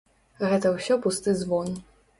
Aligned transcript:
Гэта 0.49 0.71
ўсё 0.77 0.99
пусты 1.05 1.39
звон. 1.45 1.73